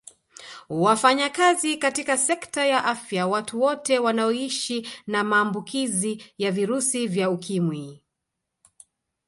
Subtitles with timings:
[0.69, 8.01] Wafanyakazi katika sekta ya afya Watu wote wanaoishi na maambukizi ya virusi vya Ukimwi